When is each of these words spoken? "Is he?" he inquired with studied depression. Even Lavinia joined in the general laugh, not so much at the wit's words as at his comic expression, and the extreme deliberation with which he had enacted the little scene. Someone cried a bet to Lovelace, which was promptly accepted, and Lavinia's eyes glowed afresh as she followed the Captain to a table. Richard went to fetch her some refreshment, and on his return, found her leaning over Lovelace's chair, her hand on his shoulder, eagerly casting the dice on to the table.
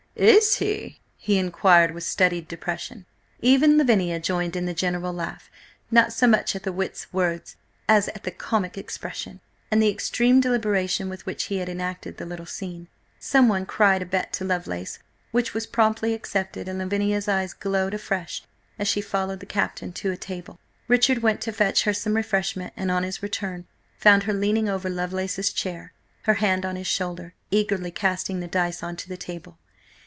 "Is 0.13 0.57
he?" 0.57 0.99
he 1.17 1.37
inquired 1.39 1.91
with 1.95 2.03
studied 2.03 2.47
depression. 2.49 3.05
Even 3.39 3.77
Lavinia 3.77 4.19
joined 4.19 4.57
in 4.57 4.65
the 4.65 4.73
general 4.73 5.13
laugh, 5.13 5.49
not 5.89 6.11
so 6.11 6.27
much 6.27 6.53
at 6.53 6.63
the 6.63 6.73
wit's 6.73 7.11
words 7.13 7.55
as 7.87 8.09
at 8.09 8.23
his 8.25 8.33
comic 8.37 8.77
expression, 8.77 9.39
and 9.71 9.81
the 9.81 9.87
extreme 9.89 10.41
deliberation 10.41 11.07
with 11.09 11.25
which 11.25 11.45
he 11.45 11.57
had 11.57 11.69
enacted 11.69 12.17
the 12.17 12.25
little 12.25 12.45
scene. 12.45 12.89
Someone 13.19 13.65
cried 13.65 14.01
a 14.01 14.05
bet 14.05 14.33
to 14.33 14.43
Lovelace, 14.43 14.99
which 15.31 15.53
was 15.53 15.65
promptly 15.65 16.13
accepted, 16.13 16.67
and 16.67 16.77
Lavinia's 16.77 17.29
eyes 17.29 17.53
glowed 17.53 17.93
afresh 17.93 18.43
as 18.77 18.89
she 18.89 19.01
followed 19.01 19.39
the 19.39 19.45
Captain 19.47 19.93
to 19.93 20.11
a 20.11 20.17
table. 20.17 20.59
Richard 20.89 21.19
went 21.23 21.39
to 21.41 21.53
fetch 21.53 21.83
her 21.83 21.93
some 21.93 22.15
refreshment, 22.17 22.73
and 22.75 22.91
on 22.91 23.03
his 23.03 23.23
return, 23.23 23.65
found 23.97 24.23
her 24.23 24.33
leaning 24.33 24.67
over 24.67 24.89
Lovelace's 24.89 25.53
chair, 25.53 25.93
her 26.23 26.35
hand 26.35 26.65
on 26.65 26.75
his 26.75 26.85
shoulder, 26.85 27.33
eagerly 27.49 27.91
casting 27.91 28.41
the 28.41 28.47
dice 28.47 28.83
on 28.83 28.97
to 28.97 29.07
the 29.09 29.17
table. 29.17 29.57